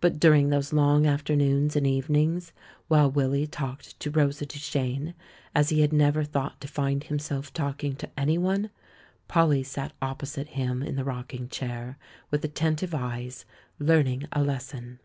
But 0.00 0.20
during 0.20 0.50
those 0.50 0.72
long 0.72 1.04
afternoons 1.04 1.74
and 1.74 1.84
evenings, 1.84 2.52
while 2.86 3.10
Willy 3.10 3.44
talked 3.44 3.98
to 3.98 4.08
"Rosa 4.08 4.46
Duchene" 4.46 5.14
as 5.52 5.70
he 5.70 5.80
had 5.80 5.92
never 5.92 6.22
thought 6.22 6.60
to 6.60 6.68
find 6.68 7.02
himself 7.02 7.52
talking 7.52 7.96
to 7.96 8.08
anyone, 8.16 8.70
Polly 9.26 9.64
sat 9.64 9.94
opposite 10.00 10.50
him 10.50 10.80
in 10.80 10.94
the 10.94 11.02
rocking 11.02 11.48
chair, 11.48 11.98
with 12.30 12.44
atten 12.44 12.76
tive 12.76 12.94
eyes, 12.94 13.46
learning 13.80 14.28
a 14.30 14.44
lesson. 14.44 15.00